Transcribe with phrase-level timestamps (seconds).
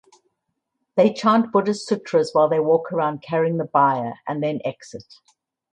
[0.95, 5.13] They chant Buddhist sutras while they walk around carrying the bier and then exit.